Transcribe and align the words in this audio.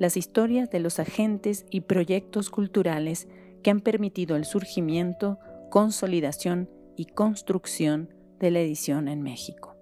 las 0.00 0.16
historias 0.16 0.70
de 0.70 0.80
los 0.80 0.98
agentes 0.98 1.66
y 1.70 1.82
proyectos 1.82 2.48
culturales 2.48 3.28
que 3.62 3.70
han 3.70 3.80
permitido 3.80 4.34
el 4.34 4.46
surgimiento, 4.46 5.38
consolidación 5.70 6.70
y 6.96 7.04
construcción 7.04 8.08
de 8.38 8.50
la 8.50 8.60
edición 8.60 9.08
en 9.08 9.20
México. 9.20 9.76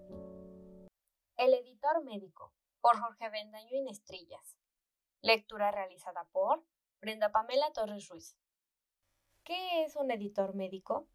El 1.37 1.55
editor 1.55 2.05
médico, 2.05 2.53
por 2.81 2.99
Jorge 2.99 3.31
Bendaño 3.31 3.77
Inestrillas. 3.77 4.57
Lectura 5.23 5.71
realizada 5.71 6.27
por 6.33 6.65
Brenda 7.01 7.31
Pamela 7.31 7.73
Torres 7.73 8.09
Ruiz. 8.09 8.37
¿Qué 9.45 9.85
es 9.85 9.95
un 9.95 10.11
editor 10.11 10.57
médico? 10.57 11.07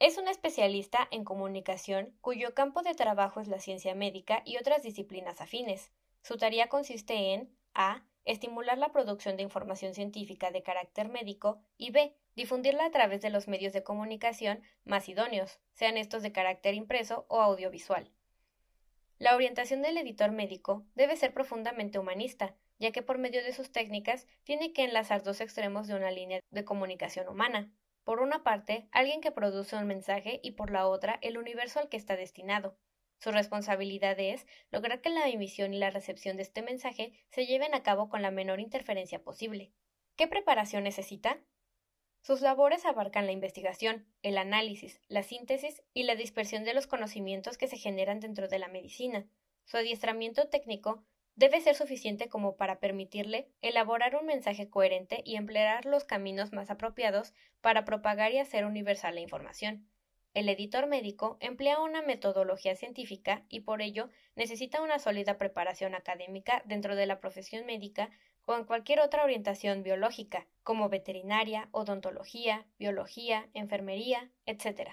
Es 0.00 0.18
un 0.18 0.28
especialista 0.28 1.08
en 1.10 1.24
comunicación 1.24 2.14
cuyo 2.20 2.52
campo 2.52 2.82
de 2.82 2.94
trabajo 2.94 3.40
es 3.40 3.48
la 3.48 3.58
ciencia 3.58 3.94
médica 3.94 4.42
y 4.44 4.58
otras 4.58 4.82
disciplinas 4.82 5.40
afines. 5.40 5.90
Su 6.20 6.36
tarea 6.36 6.68
consiste 6.68 7.32
en 7.32 7.56
a 7.72 8.04
estimular 8.28 8.76
la 8.76 8.92
producción 8.92 9.36
de 9.36 9.42
información 9.42 9.94
científica 9.94 10.50
de 10.50 10.62
carácter 10.62 11.08
médico 11.08 11.62
y 11.78 11.90
b. 11.90 12.14
difundirla 12.36 12.84
a 12.84 12.90
través 12.90 13.22
de 13.22 13.30
los 13.30 13.48
medios 13.48 13.72
de 13.72 13.82
comunicación 13.82 14.62
más 14.84 15.08
idóneos, 15.08 15.58
sean 15.72 15.96
estos 15.96 16.22
de 16.22 16.30
carácter 16.30 16.74
impreso 16.74 17.24
o 17.28 17.40
audiovisual. 17.40 18.12
La 19.18 19.34
orientación 19.34 19.80
del 19.80 19.96
editor 19.96 20.30
médico 20.30 20.84
debe 20.94 21.16
ser 21.16 21.32
profundamente 21.32 21.98
humanista, 21.98 22.54
ya 22.78 22.92
que 22.92 23.02
por 23.02 23.16
medio 23.16 23.42
de 23.42 23.54
sus 23.54 23.72
técnicas 23.72 24.26
tiene 24.44 24.74
que 24.74 24.84
enlazar 24.84 25.22
dos 25.22 25.40
extremos 25.40 25.88
de 25.88 25.94
una 25.94 26.10
línea 26.10 26.40
de 26.50 26.64
comunicación 26.64 27.28
humana. 27.28 27.72
Por 28.04 28.20
una 28.20 28.44
parte, 28.44 28.88
alguien 28.92 29.22
que 29.22 29.32
produce 29.32 29.74
un 29.74 29.86
mensaje 29.86 30.38
y 30.42 30.52
por 30.52 30.70
la 30.70 30.86
otra, 30.86 31.18
el 31.22 31.38
universo 31.38 31.80
al 31.80 31.88
que 31.88 31.96
está 31.96 32.14
destinado. 32.14 32.76
Su 33.18 33.32
responsabilidad 33.32 34.18
es 34.18 34.46
lograr 34.70 35.00
que 35.00 35.10
la 35.10 35.28
emisión 35.28 35.74
y 35.74 35.78
la 35.78 35.90
recepción 35.90 36.36
de 36.36 36.42
este 36.42 36.62
mensaje 36.62 37.12
se 37.30 37.46
lleven 37.46 37.74
a 37.74 37.82
cabo 37.82 38.08
con 38.08 38.22
la 38.22 38.30
menor 38.30 38.60
interferencia 38.60 39.22
posible. 39.22 39.72
¿Qué 40.16 40.28
preparación 40.28 40.84
necesita? 40.84 41.40
Sus 42.22 42.40
labores 42.40 42.84
abarcan 42.84 43.26
la 43.26 43.32
investigación, 43.32 44.06
el 44.22 44.38
análisis, 44.38 45.00
la 45.08 45.22
síntesis 45.22 45.82
y 45.94 46.02
la 46.02 46.14
dispersión 46.14 46.64
de 46.64 46.74
los 46.74 46.86
conocimientos 46.86 47.58
que 47.58 47.68
se 47.68 47.76
generan 47.76 48.20
dentro 48.20 48.48
de 48.48 48.58
la 48.58 48.68
medicina. 48.68 49.26
Su 49.64 49.76
adiestramiento 49.76 50.48
técnico 50.48 51.04
debe 51.36 51.60
ser 51.60 51.76
suficiente 51.76 52.28
como 52.28 52.56
para 52.56 52.80
permitirle 52.80 53.48
elaborar 53.62 54.16
un 54.16 54.26
mensaje 54.26 54.68
coherente 54.68 55.22
y 55.24 55.36
emplear 55.36 55.86
los 55.86 56.04
caminos 56.04 56.52
más 56.52 56.70
apropiados 56.70 57.32
para 57.60 57.84
propagar 57.84 58.32
y 58.32 58.38
hacer 58.38 58.64
universal 58.64 59.14
la 59.14 59.20
información. 59.20 59.88
El 60.34 60.48
editor 60.48 60.86
médico 60.86 61.36
emplea 61.40 61.80
una 61.80 62.02
metodología 62.02 62.76
científica 62.76 63.44
y 63.48 63.60
por 63.60 63.82
ello 63.82 64.08
necesita 64.36 64.82
una 64.82 64.98
sólida 64.98 65.38
preparación 65.38 65.94
académica 65.94 66.62
dentro 66.66 66.96
de 66.96 67.06
la 67.06 67.18
profesión 67.20 67.66
médica 67.66 68.10
o 68.44 68.56
en 68.56 68.64
cualquier 68.64 69.00
otra 69.00 69.24
orientación 69.24 69.82
biológica, 69.82 70.46
como 70.62 70.88
veterinaria, 70.88 71.68
odontología, 71.72 72.66
biología, 72.78 73.48
enfermería, 73.52 74.30
etc. 74.46 74.92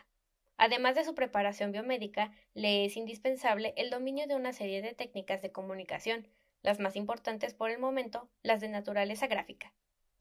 Además 0.58 0.96
de 0.96 1.06
su 1.06 1.16
preparación 1.16 1.72
biomédica, 1.72 2.34
le 2.54 2.86
es 2.86 2.98
indispensable 2.98 3.74
el 3.78 3.90
dominio 3.90 4.28
de 4.28 4.36
una 4.36 4.54
serie 4.54 4.82
de 4.82 4.94
técnicas 4.94 5.42
de 5.42 5.52
comunicación, 5.52 6.28
las 6.64 6.80
más 6.80 6.96
importantes 6.96 7.54
por 7.54 7.70
el 7.70 7.80
momento, 7.80 8.30
las 8.42 8.62
de 8.62 8.70
naturaleza 8.70 9.28
gráfica. 9.28 9.74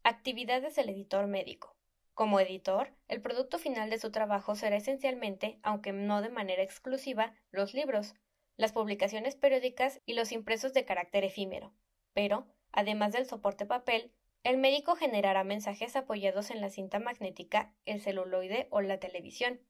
Actividades 0.02 0.76
del 0.76 0.90
editor 0.90 1.26
médico. 1.26 1.74
Como 2.14 2.38
editor, 2.38 2.94
el 3.08 3.20
producto 3.20 3.58
final 3.58 3.90
de 3.90 3.98
su 3.98 4.12
trabajo 4.12 4.54
será 4.54 4.76
esencialmente, 4.76 5.58
aunque 5.62 5.92
no 5.92 6.22
de 6.22 6.28
manera 6.28 6.62
exclusiva, 6.62 7.34
los 7.50 7.74
libros, 7.74 8.14
las 8.56 8.70
publicaciones 8.70 9.34
periódicas 9.34 10.00
y 10.06 10.14
los 10.14 10.30
impresos 10.30 10.72
de 10.72 10.84
carácter 10.84 11.24
efímero. 11.24 11.72
Pero, 12.12 12.46
además 12.70 13.12
del 13.12 13.26
soporte 13.26 13.66
papel, 13.66 14.12
el 14.44 14.58
médico 14.58 14.94
generará 14.94 15.42
mensajes 15.42 15.96
apoyados 15.96 16.50
en 16.50 16.60
la 16.60 16.70
cinta 16.70 17.00
magnética, 17.00 17.74
el 17.84 18.00
celuloide 18.00 18.68
o 18.70 18.80
la 18.80 19.00
televisión. 19.00 19.60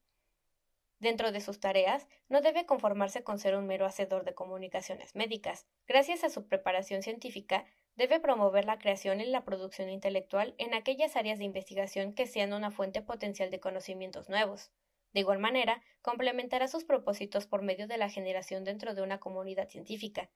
Dentro 0.99 1.33
de 1.33 1.41
sus 1.41 1.61
tareas, 1.61 2.09
no 2.29 2.43
debe 2.43 2.67
conformarse 2.67 3.23
con 3.23 3.39
ser 3.39 3.57
un 3.57 3.67
mero 3.67 3.87
hacedor 3.87 4.25
de 4.25 4.35
comunicaciones 4.35 5.15
médicas. 5.15 5.67
Gracias 5.87 6.25
a 6.25 6.29
su 6.29 6.47
preparación 6.47 7.03
científica, 7.03 7.65
Debe 7.97 8.19
promover 8.19 8.65
la 8.65 8.79
creación 8.79 9.21
y 9.21 9.27
la 9.27 9.45
producción 9.45 9.89
intelectual 9.89 10.55
en 10.59 10.75
aquellas 10.75 11.15
áreas 11.15 11.39
de 11.39 11.45
investigación 11.45 12.13
que 12.13 12.27
sean 12.27 12.53
una 12.53 12.73
fuente 12.73 13.03
potencial 13.03 13.53
de 13.53 13.61
conocimientos 13.61 14.29
nuevos. 14.29 14.73
De 15.13 15.21
igual 15.21 15.39
manera, 15.39 15.81
complementará 16.03 16.67
sus 16.67 16.83
propósitos 16.83 17.47
por 17.47 17.63
medio 17.63 17.87
de 17.87 17.97
la 17.97 18.11
generación 18.11 18.65
dentro 18.65 18.95
de 18.95 19.03
una 19.03 19.21
comunidad 19.21 19.69
científica, 19.69 20.29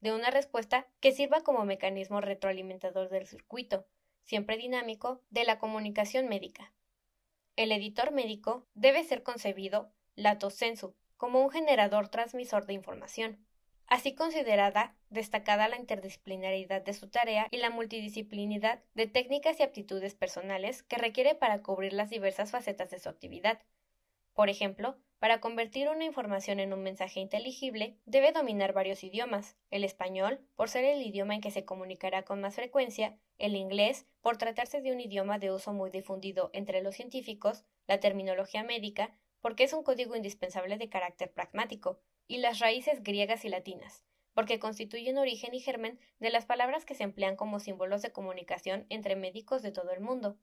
de 0.00 0.12
una 0.12 0.30
respuesta 0.30 0.88
que 0.98 1.12
sirva 1.12 1.42
como 1.42 1.64
mecanismo 1.64 2.20
retroalimentador 2.20 3.08
del 3.10 3.28
circuito, 3.28 3.86
siempre 4.24 4.56
dinámico, 4.56 5.22
de 5.30 5.44
la 5.44 5.60
comunicación 5.60 6.28
médica. 6.28 6.72
El 7.54 7.70
editor 7.70 8.10
médico 8.10 8.66
debe 8.74 9.04
ser 9.04 9.22
concebido, 9.22 9.92
lato 10.16 10.50
sensu, 10.50 10.96
como 11.16 11.40
un 11.42 11.50
generador 11.50 12.08
transmisor 12.08 12.66
de 12.66 12.74
información 12.74 13.43
así 13.86 14.14
considerada 14.14 14.96
destacada 15.10 15.68
la 15.68 15.76
interdisciplinaridad 15.76 16.82
de 16.82 16.92
su 16.92 17.08
tarea 17.08 17.48
y 17.50 17.58
la 17.58 17.70
multidisciplinidad 17.70 18.82
de 18.94 19.06
técnicas 19.06 19.60
y 19.60 19.62
aptitudes 19.62 20.14
personales 20.14 20.82
que 20.82 20.98
requiere 20.98 21.34
para 21.34 21.62
cubrir 21.62 21.92
las 21.92 22.10
diversas 22.10 22.50
facetas 22.50 22.90
de 22.90 22.98
su 22.98 23.08
actividad. 23.08 23.60
Por 24.34 24.50
ejemplo, 24.50 24.96
para 25.20 25.40
convertir 25.40 25.88
una 25.88 26.04
información 26.04 26.60
en 26.60 26.72
un 26.72 26.82
mensaje 26.82 27.20
inteligible, 27.20 27.96
debe 28.04 28.32
dominar 28.32 28.72
varios 28.72 29.04
idiomas, 29.04 29.56
el 29.70 29.84
español, 29.84 30.40
por 30.54 30.68
ser 30.68 30.84
el 30.84 31.00
idioma 31.00 31.34
en 31.34 31.40
que 31.40 31.50
se 31.50 31.64
comunicará 31.64 32.24
con 32.24 32.40
más 32.40 32.56
frecuencia, 32.56 33.16
el 33.38 33.56
inglés, 33.56 34.06
por 34.20 34.36
tratarse 34.36 34.80
de 34.80 34.92
un 34.92 35.00
idioma 35.00 35.38
de 35.38 35.52
uso 35.52 35.72
muy 35.72 35.90
difundido 35.90 36.50
entre 36.52 36.82
los 36.82 36.96
científicos, 36.96 37.64
la 37.86 38.00
terminología 38.00 38.64
médica, 38.64 39.16
porque 39.40 39.64
es 39.64 39.72
un 39.72 39.82
código 39.82 40.16
indispensable 40.16 40.78
de 40.78 40.88
carácter 40.88 41.32
pragmático, 41.32 42.00
y 42.26 42.38
las 42.38 42.58
raíces 42.58 43.02
griegas 43.02 43.44
y 43.44 43.48
latinas, 43.48 44.04
porque 44.34 44.58
constituyen 44.58 45.18
origen 45.18 45.54
y 45.54 45.60
germen 45.60 45.98
de 46.18 46.30
las 46.30 46.46
palabras 46.46 46.84
que 46.84 46.94
se 46.94 47.04
emplean 47.04 47.36
como 47.36 47.60
símbolos 47.60 48.02
de 48.02 48.12
comunicación 48.12 48.86
entre 48.88 49.16
médicos 49.16 49.62
de 49.62 49.72
todo 49.72 49.90
el 49.92 50.00
mundo. 50.00 50.36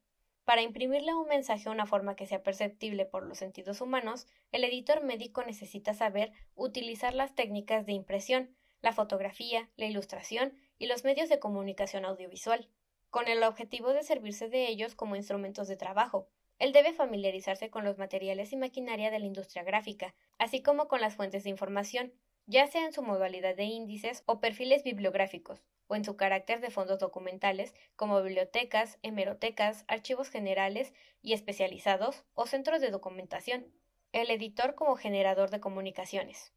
Para 0.46 0.64
imprimirle 0.64 1.14
un 1.14 1.28
mensaje 1.28 1.70
a 1.70 1.72
una 1.72 1.86
forma 1.86 2.16
que 2.16 2.26
sea 2.26 2.42
perceptible 2.42 3.06
por 3.06 3.24
los 3.26 3.38
sentidos 3.38 3.80
humanos, 3.80 4.28
el 4.52 4.64
editor 4.64 5.04
médico 5.04 5.44
necesita 5.44 5.94
saber 5.94 6.32
utilizar 6.56 7.14
las 7.14 7.36
técnicas 7.36 7.86
de 7.86 7.94
impresión, 7.94 8.56
la 8.82 8.94
fotografía, 8.94 9.70
la 9.76 9.86
ilustración 9.86 10.54
y 10.80 10.88
los 10.88 11.04
medios 11.04 11.30
de 11.30 11.40
comunicación 11.40 12.06
audiovisual, 12.06 12.68
con 13.12 13.28
el 13.28 13.44
objetivo 13.44 13.94
de 13.94 14.04
servirse 14.04 14.50
de 14.50 14.68
ellos 14.68 14.96
como 14.96 15.16
instrumentos 15.16 15.68
de 15.68 15.78
trabajo, 15.78 16.28
él 16.62 16.74
debe 16.74 16.94
familiarizarse 16.94 17.72
con 17.72 17.84
los 17.84 17.98
materiales 17.98 18.54
y 18.54 18.56
maquinaria 18.56 19.10
de 19.10 19.18
la 19.18 19.26
industria 19.26 19.64
gráfica, 19.64 20.14
así 20.38 20.62
como 20.62 20.88
con 20.88 21.02
las 21.02 21.16
fuentes 21.16 21.44
de 21.44 21.50
información, 21.50 22.14
ya 22.46 22.68
sea 22.68 22.86
en 22.86 22.94
su 22.94 23.02
modalidad 23.02 23.56
de 23.56 23.64
índices 23.64 24.22
o 24.28 24.40
perfiles 24.40 24.84
bibliográficos, 24.84 25.64
o 25.88 25.96
en 25.96 26.06
su 26.06 26.16
carácter 26.18 26.62
de 26.62 26.70
fondos 26.70 27.00
documentales, 27.00 27.74
como 27.96 28.22
bibliotecas, 28.22 29.00
hemerotecas, 29.02 29.86
archivos 29.88 30.30
generales 30.30 30.94
y 31.24 31.34
especializados 31.34 32.26
o 32.36 32.46
centros 32.46 32.80
de 32.80 32.92
documentación. 32.92 33.66
El 34.12 34.30
editor 34.30 34.76
como 34.76 34.96
generador 34.96 35.50
de 35.50 35.62
comunicaciones. 35.62 36.54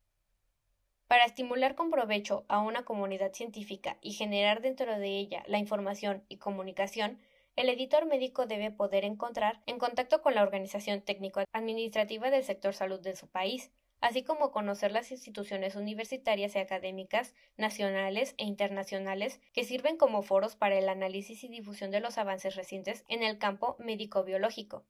Para 1.06 1.24
estimular 1.24 1.76
con 1.76 1.90
provecho 1.90 2.44
a 2.48 2.58
una 2.58 2.84
comunidad 2.84 3.32
científica 3.32 3.96
y 4.02 4.12
generar 4.12 4.60
dentro 4.60 4.98
de 4.98 5.16
ella 5.16 5.44
la 5.46 5.56
información 5.56 6.24
y 6.28 6.36
comunicación, 6.36 7.20
el 7.56 7.68
editor 7.68 8.06
médico 8.06 8.46
debe 8.46 8.70
poder 8.70 9.04
encontrar 9.04 9.62
en 9.66 9.78
contacto 9.78 10.22
con 10.22 10.34
la 10.34 10.42
organización 10.42 11.02
técnico-administrativa 11.02 12.30
del 12.30 12.42
sector 12.42 12.74
salud 12.74 13.00
de 13.00 13.14
su 13.14 13.28
país, 13.28 13.70
así 14.00 14.24
como 14.24 14.50
conocer 14.50 14.90
las 14.90 15.12
instituciones 15.12 15.76
universitarias 15.76 16.56
y 16.56 16.58
académicas 16.58 17.34
nacionales 17.56 18.34
e 18.38 18.44
internacionales 18.44 19.40
que 19.52 19.64
sirven 19.64 19.96
como 19.96 20.22
foros 20.22 20.56
para 20.56 20.76
el 20.76 20.88
análisis 20.88 21.44
y 21.44 21.48
difusión 21.48 21.90
de 21.90 22.00
los 22.00 22.18
avances 22.18 22.56
recientes 22.56 23.04
en 23.08 23.22
el 23.22 23.38
campo 23.38 23.76
médico-biológico. 23.78 24.84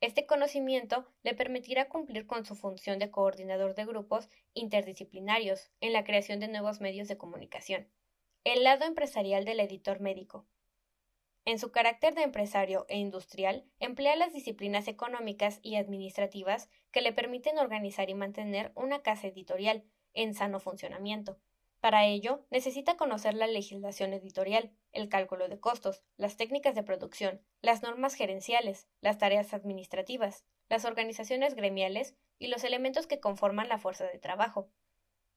Este 0.00 0.26
conocimiento 0.26 1.06
le 1.24 1.34
permitirá 1.34 1.88
cumplir 1.88 2.26
con 2.26 2.46
su 2.46 2.54
función 2.54 2.98
de 2.98 3.10
coordinador 3.10 3.74
de 3.74 3.84
grupos 3.84 4.28
interdisciplinarios 4.54 5.70
en 5.80 5.92
la 5.92 6.04
creación 6.04 6.40
de 6.40 6.48
nuevos 6.48 6.80
medios 6.80 7.08
de 7.08 7.18
comunicación. 7.18 7.88
El 8.44 8.64
lado 8.64 8.84
empresarial 8.86 9.44
del 9.44 9.60
editor 9.60 10.00
médico. 10.00 10.46
En 11.48 11.58
su 11.58 11.72
carácter 11.72 12.14
de 12.14 12.24
empresario 12.24 12.84
e 12.90 12.98
industrial, 12.98 13.64
emplea 13.80 14.16
las 14.16 14.34
disciplinas 14.34 14.86
económicas 14.86 15.60
y 15.62 15.76
administrativas 15.76 16.68
que 16.90 17.00
le 17.00 17.14
permiten 17.14 17.56
organizar 17.56 18.10
y 18.10 18.14
mantener 18.14 18.70
una 18.74 19.00
casa 19.00 19.28
editorial 19.28 19.82
en 20.12 20.34
sano 20.34 20.60
funcionamiento. 20.60 21.38
Para 21.80 22.04
ello, 22.04 22.44
necesita 22.50 22.98
conocer 22.98 23.32
la 23.32 23.46
legislación 23.46 24.12
editorial, 24.12 24.74
el 24.92 25.08
cálculo 25.08 25.48
de 25.48 25.58
costos, 25.58 26.02
las 26.18 26.36
técnicas 26.36 26.74
de 26.74 26.82
producción, 26.82 27.40
las 27.62 27.82
normas 27.82 28.12
gerenciales, 28.12 28.86
las 29.00 29.16
tareas 29.16 29.54
administrativas, 29.54 30.44
las 30.68 30.84
organizaciones 30.84 31.54
gremiales 31.54 32.14
y 32.38 32.48
los 32.48 32.62
elementos 32.62 33.06
que 33.06 33.20
conforman 33.20 33.70
la 33.70 33.78
fuerza 33.78 34.04
de 34.04 34.18
trabajo. 34.18 34.68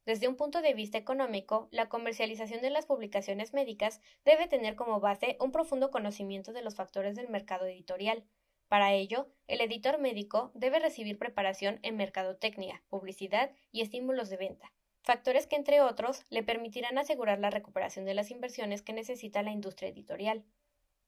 Desde 0.06 0.27
un 0.27 0.36
punto 0.36 0.62
de 0.62 0.74
vista 0.74 0.98
económico, 0.98 1.68
la 1.71 1.89
comercialización 1.89 2.62
de 2.62 2.69
las 2.69 2.86
publicaciones 2.86 3.53
médicas 3.53 4.01
debe 4.25 4.48
tener 4.48 4.75
como 4.75 5.00
base 5.00 5.38
un 5.39 5.51
profundo 5.51 5.92
conocimiento 5.92 6.53
de 6.53 6.62
los 6.62 6.75
factores 6.75 7.15
del 7.15 7.30
mercado 7.30 7.65
editorial. 7.65 8.24
Para 8.68 8.94
ello, 8.94 9.27
el 9.48 9.62
editor 9.62 10.00
médico 10.00 10.51
debe 10.53 10.80
recibir 10.80 11.18
preparación 11.18 11.80
en 11.83 11.98
mercadotecnia, 11.98 12.83
publicidad 12.89 13.51
y 13.71 13.81
estímulos 13.81 14.30
de 14.30 14.38
venta 14.38 14.71
factores 15.03 15.48
que, 15.48 15.56
entre 15.56 15.81
otros, 15.81 16.24
le 16.30 16.44
permitirán 16.44 16.97
asegurar 16.97 17.39
la 17.39 17.50
recuperación 17.50 18.06
de 18.06 18.13
las 18.13 18.31
inversiones 18.31 18.81
que 18.81 18.94
necesita 18.94 19.44
la 19.44 19.51
industria 19.51 19.89
editorial. 19.89 20.45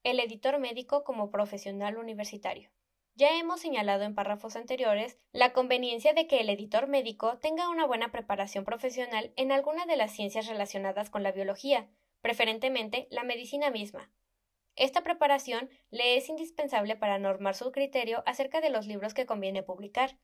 El 0.03 0.19
editor 0.19 0.59
médico 0.59 1.03
como 1.03 1.29
profesional 1.29 1.97
universitario. 1.97 2.69
Ya 3.15 3.37
hemos 3.37 3.61
señalado 3.61 4.03
en 4.03 4.15
párrafos 4.15 4.55
anteriores 4.55 5.19
la 5.31 5.53
conveniencia 5.53 6.13
de 6.13 6.27
que 6.27 6.39
el 6.39 6.49
editor 6.49 6.87
médico 6.87 7.37
tenga 7.37 7.69
una 7.69 7.85
buena 7.85 8.11
preparación 8.11 8.65
profesional 8.65 9.33
en 9.35 9.51
alguna 9.51 9.85
de 9.85 9.97
las 9.97 10.11
ciencias 10.11 10.47
relacionadas 10.47 11.09
con 11.09 11.23
la 11.23 11.31
biología, 11.31 11.89
preferentemente 12.21 13.07
la 13.11 13.23
medicina 13.23 13.69
misma. 13.69 14.11
Esta 14.75 15.03
preparación 15.03 15.69
le 15.91 16.17
es 16.17 16.29
indispensable 16.29 16.95
para 16.95 17.19
normar 17.19 17.55
su 17.55 17.71
criterio 17.71 18.23
acerca 18.25 18.61
de 18.61 18.71
los 18.71 18.87
libros 18.87 19.13
que 19.13 19.27
conviene 19.27 19.61
publicar, 19.61 20.17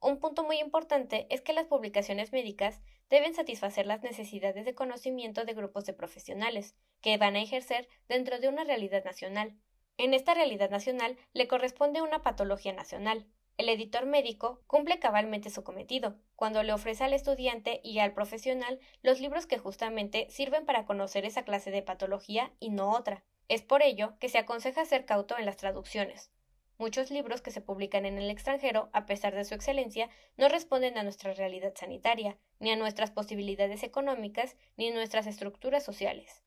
un 0.00 0.18
punto 0.18 0.44
muy 0.44 0.58
importante 0.58 1.26
es 1.30 1.40
que 1.40 1.54
las 1.54 1.66
publicaciones 1.66 2.30
médicas 2.30 2.82
deben 3.08 3.34
satisfacer 3.34 3.86
las 3.86 4.02
necesidades 4.02 4.64
de 4.64 4.74
conocimiento 4.74 5.44
de 5.44 5.54
grupos 5.54 5.86
de 5.86 5.94
profesionales 5.94 6.76
que 7.00 7.16
van 7.16 7.34
a 7.34 7.42
ejercer 7.42 7.88
dentro 8.08 8.38
de 8.38 8.48
una 8.48 8.64
realidad 8.64 9.04
nacional. 9.04 9.56
En 9.98 10.14
esta 10.14 10.34
realidad 10.34 10.70
nacional 10.70 11.16
le 11.32 11.48
corresponde 11.48 12.02
una 12.02 12.22
patología 12.22 12.72
nacional. 12.72 13.26
El 13.56 13.68
editor 13.68 14.06
médico 14.06 14.62
cumple 14.66 14.98
cabalmente 14.98 15.50
su 15.50 15.64
cometido 15.64 16.16
cuando 16.34 16.62
le 16.62 16.72
ofrece 16.72 17.04
al 17.04 17.14
estudiante 17.14 17.80
y 17.82 17.98
al 17.98 18.12
profesional 18.12 18.78
los 19.02 19.20
libros 19.20 19.46
que 19.46 19.58
justamente 19.58 20.28
sirven 20.28 20.66
para 20.66 20.84
conocer 20.84 21.24
esa 21.24 21.44
clase 21.44 21.70
de 21.70 21.82
patología 21.82 22.52
y 22.60 22.70
no 22.70 22.92
otra. 22.92 23.24
Es 23.48 23.62
por 23.62 23.82
ello 23.82 24.18
que 24.18 24.28
se 24.28 24.38
aconseja 24.38 24.84
ser 24.84 25.06
cauto 25.06 25.38
en 25.38 25.46
las 25.46 25.56
traducciones, 25.56 26.30
Muchos 26.78 27.10
libros 27.10 27.40
que 27.40 27.50
se 27.50 27.62
publican 27.62 28.04
en 28.04 28.18
el 28.18 28.28
extranjero, 28.28 28.90
a 28.92 29.06
pesar 29.06 29.34
de 29.34 29.46
su 29.46 29.54
excelencia, 29.54 30.10
no 30.36 30.50
responden 30.50 30.98
a 30.98 31.02
nuestra 31.02 31.32
realidad 31.32 31.72
sanitaria, 31.74 32.36
ni 32.58 32.70
a 32.70 32.76
nuestras 32.76 33.10
posibilidades 33.10 33.82
económicas, 33.82 34.56
ni 34.76 34.88
a 34.88 34.94
nuestras 34.94 35.26
estructuras 35.26 35.82
sociales. 35.82 36.42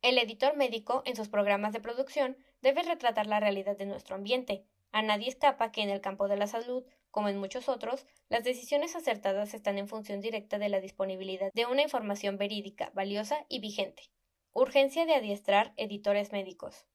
El 0.00 0.18
editor 0.18 0.56
médico, 0.56 1.02
en 1.06 1.16
sus 1.16 1.28
programas 1.28 1.72
de 1.72 1.80
producción, 1.80 2.36
debe 2.62 2.82
retratar 2.82 3.26
la 3.26 3.40
realidad 3.40 3.76
de 3.76 3.86
nuestro 3.86 4.16
ambiente. 4.16 4.64
A 4.92 5.02
nadie 5.02 5.28
escapa 5.28 5.72
que 5.72 5.82
en 5.82 5.90
el 5.90 6.00
campo 6.00 6.28
de 6.28 6.36
la 6.36 6.46
salud, 6.46 6.84
como 7.10 7.28
en 7.28 7.38
muchos 7.38 7.68
otros, 7.68 8.06
las 8.28 8.44
decisiones 8.44 8.96
acertadas 8.96 9.52
están 9.52 9.78
en 9.78 9.88
función 9.88 10.20
directa 10.20 10.58
de 10.58 10.68
la 10.68 10.80
disponibilidad 10.80 11.50
de 11.52 11.66
una 11.66 11.82
información 11.82 12.38
verídica, 12.38 12.90
valiosa 12.94 13.44
y 13.48 13.60
vigente. 13.60 14.10
Urgencia 14.52 15.04
de 15.04 15.14
adiestrar 15.14 15.74
editores 15.76 16.32
médicos. 16.32 16.86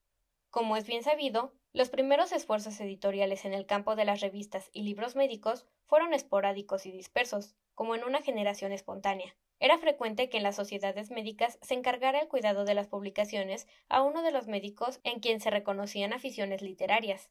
Como 0.50 0.76
es 0.76 0.86
bien 0.86 1.02
sabido, 1.02 1.52
los 1.72 1.90
primeros 1.90 2.32
esfuerzos 2.32 2.80
editoriales 2.80 3.44
en 3.44 3.52
el 3.52 3.66
campo 3.66 3.94
de 3.94 4.04
las 4.04 4.20
revistas 4.20 4.70
y 4.72 4.82
libros 4.82 5.14
médicos 5.14 5.66
fueron 5.86 6.14
esporádicos 6.14 6.86
y 6.86 6.92
dispersos, 6.92 7.54
como 7.74 7.94
en 7.94 8.04
una 8.04 8.22
generación 8.22 8.72
espontánea. 8.72 9.36
Era 9.60 9.78
frecuente 9.78 10.28
que 10.28 10.36
en 10.36 10.44
las 10.44 10.56
sociedades 10.56 11.10
médicas 11.10 11.58
se 11.62 11.74
encargara 11.74 12.20
el 12.20 12.28
cuidado 12.28 12.64
de 12.64 12.74
las 12.74 12.86
publicaciones 12.86 13.66
a 13.88 14.02
uno 14.02 14.22
de 14.22 14.30
los 14.30 14.46
médicos 14.46 15.00
en 15.02 15.18
quien 15.18 15.40
se 15.40 15.50
reconocían 15.50 16.12
aficiones 16.12 16.62
literarias. 16.62 17.30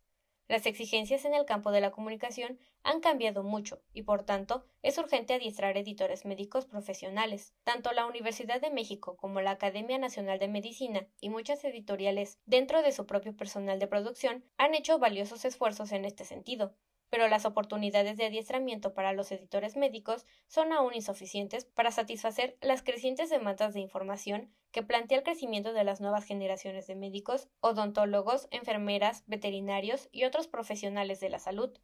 Las 0.49 0.65
exigencias 0.65 1.25
en 1.25 1.33
el 1.33 1.45
campo 1.45 1.71
de 1.71 1.81
la 1.81 1.91
comunicación 1.91 2.57
han 2.83 3.01
cambiado 3.01 3.43
mucho 3.43 3.81
y, 3.93 4.03
por 4.03 4.23
tanto, 4.23 4.65
es 4.81 4.97
urgente 4.97 5.33
adiestrar 5.33 5.75
editores 5.77 6.25
médicos 6.25 6.65
profesionales. 6.65 7.53
Tanto 7.63 7.91
la 7.91 8.05
Universidad 8.05 8.61
de 8.61 8.71
México 8.71 9.17
como 9.17 9.41
la 9.41 9.51
Academia 9.51 9.97
Nacional 9.97 10.39
de 10.39 10.47
Medicina 10.47 11.07
y 11.19 11.29
muchas 11.29 11.63
editoriales 11.65 12.39
dentro 12.45 12.81
de 12.81 12.93
su 12.93 13.05
propio 13.05 13.35
personal 13.35 13.79
de 13.79 13.87
producción 13.87 14.45
han 14.57 14.73
hecho 14.73 14.99
valiosos 14.99 15.43
esfuerzos 15.43 15.91
en 15.91 16.05
este 16.05 16.23
sentido 16.23 16.75
pero 17.09 17.27
las 17.27 17.45
oportunidades 17.45 18.17
de 18.17 18.25
adiestramiento 18.25 18.93
para 18.93 19.13
los 19.13 19.31
editores 19.31 19.75
médicos 19.75 20.25
son 20.47 20.73
aún 20.73 20.93
insuficientes 20.93 21.65
para 21.65 21.91
satisfacer 21.91 22.57
las 22.61 22.83
crecientes 22.83 23.29
demandas 23.29 23.73
de 23.73 23.79
información 23.79 24.51
que 24.71 24.83
plantea 24.83 25.19
el 25.19 25.23
crecimiento 25.23 25.73
de 25.73 25.83
las 25.83 26.01
nuevas 26.01 26.25
generaciones 26.25 26.87
de 26.87 26.95
médicos, 26.95 27.47
odontólogos, 27.61 28.47
enfermeras, 28.51 29.23
veterinarios 29.27 30.09
y 30.11 30.25
otros 30.25 30.47
profesionales 30.47 31.19
de 31.19 31.29
la 31.29 31.39
salud. 31.39 31.77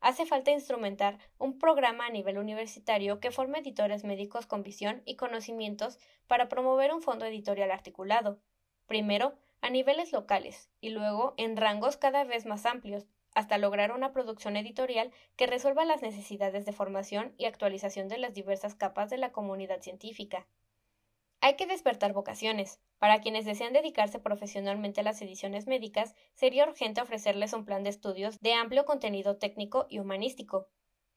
Hace 0.00 0.26
falta 0.26 0.52
instrumentar 0.52 1.18
un 1.38 1.58
programa 1.58 2.06
a 2.06 2.10
nivel 2.10 2.38
universitario 2.38 3.18
que 3.18 3.32
forme 3.32 3.58
editores 3.58 4.04
médicos 4.04 4.46
con 4.46 4.62
visión 4.62 5.02
y 5.04 5.16
conocimientos 5.16 5.98
para 6.28 6.48
promover 6.48 6.94
un 6.94 7.02
fondo 7.02 7.24
editorial 7.24 7.72
articulado, 7.72 8.38
primero 8.86 9.34
a 9.60 9.70
niveles 9.70 10.12
locales 10.12 10.70
y 10.80 10.90
luego 10.90 11.34
en 11.36 11.56
rangos 11.56 11.96
cada 11.96 12.22
vez 12.22 12.46
más 12.46 12.64
amplios, 12.64 13.08
hasta 13.38 13.56
lograr 13.56 13.92
una 13.92 14.10
producción 14.10 14.56
editorial 14.56 15.12
que 15.36 15.46
resuelva 15.46 15.84
las 15.84 16.02
necesidades 16.02 16.64
de 16.64 16.72
formación 16.72 17.34
y 17.38 17.44
actualización 17.44 18.08
de 18.08 18.18
las 18.18 18.34
diversas 18.34 18.74
capas 18.74 19.10
de 19.10 19.16
la 19.16 19.30
comunidad 19.30 19.80
científica. 19.80 20.48
Hay 21.40 21.54
que 21.54 21.68
despertar 21.68 22.12
vocaciones. 22.12 22.80
Para 22.98 23.20
quienes 23.20 23.44
desean 23.44 23.72
dedicarse 23.72 24.18
profesionalmente 24.18 25.02
a 25.02 25.04
las 25.04 25.22
ediciones 25.22 25.68
médicas, 25.68 26.16
sería 26.34 26.66
urgente 26.66 27.00
ofrecerles 27.00 27.52
un 27.52 27.64
plan 27.64 27.84
de 27.84 27.90
estudios 27.90 28.40
de 28.40 28.54
amplio 28.54 28.84
contenido 28.84 29.36
técnico 29.36 29.86
y 29.88 30.00
humanístico. 30.00 30.66